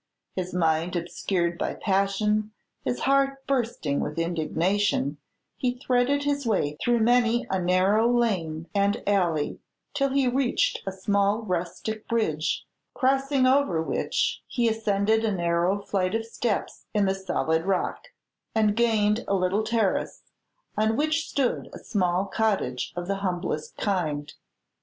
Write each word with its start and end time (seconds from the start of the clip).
His 0.35 0.51
mind 0.51 0.95
obscured 0.95 1.59
by 1.59 1.75
passion, 1.75 2.53
his 2.83 3.01
heart 3.01 3.45
bursting 3.45 3.99
with 3.99 4.17
indignation, 4.17 5.17
he 5.57 5.75
threaded 5.77 6.23
his 6.23 6.43
way 6.43 6.75
through 6.81 7.01
many 7.01 7.45
a 7.51 7.59
narrow 7.61 8.09
lane 8.11 8.67
and 8.73 9.03
alley, 9.07 9.59
till 9.93 10.09
he 10.09 10.27
reached 10.27 10.81
a 10.87 10.91
small 10.91 11.43
rustic 11.43 12.07
bridge, 12.07 12.65
crossing 12.95 13.45
over 13.45 13.79
which 13.79 14.41
he 14.47 14.67
ascended 14.67 15.23
a 15.23 15.31
narrow 15.31 15.79
flight 15.83 16.15
of 16.15 16.25
steps 16.25 16.87
cut 16.93 16.99
in 16.99 17.05
the 17.05 17.13
solid 17.13 17.65
rock, 17.67 18.05
and 18.55 18.75
gained 18.75 19.23
a 19.27 19.35
little 19.35 19.63
terrace, 19.63 20.23
on 20.75 20.97
which 20.97 21.29
stood 21.29 21.69
a 21.75 21.77
small 21.77 22.25
cottage 22.25 22.91
of 22.95 23.05
the 23.07 23.17
humblest 23.17 23.77
kind. 23.77 24.33